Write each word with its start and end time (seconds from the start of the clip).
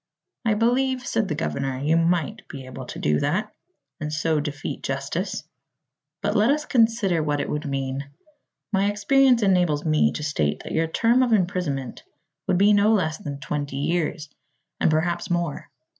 "I 0.45 0.55
believe," 0.55 1.05
said 1.05 1.27
the 1.27 1.35
governor, 1.35 1.77
"you 1.77 1.95
might 1.95 2.47
be 2.47 2.65
able 2.65 2.85
to 2.85 2.97
do 2.97 3.19
that, 3.19 3.53
and 3.99 4.11
so 4.11 4.39
defeat 4.39 4.81
justice. 4.81 5.43
But 6.23 6.35
let 6.35 6.49
us 6.49 6.65
consider 6.65 7.21
what 7.21 7.39
it 7.39 7.47
would 7.47 7.65
mean. 7.67 8.09
My 8.73 8.89
experience 8.89 9.43
enables 9.43 9.85
me 9.85 10.11
to 10.13 10.23
state 10.23 10.63
that 10.63 10.71
your 10.73 10.87
term 10.87 11.21
of 11.21 11.33
imprisonment 11.33 12.01
would 12.47 12.57
be 12.57 12.73
no 12.73 12.91
less 12.91 13.19
than 13.19 13.39
twenty 13.41 13.77
years, 13.77 14.27
and 14.79 14.89
perhaps 14.89 15.29
more. 15.29 15.69